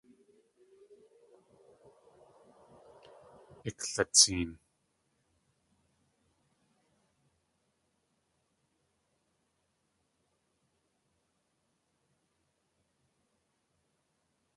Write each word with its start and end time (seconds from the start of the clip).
Iklatseen! 3.69 4.49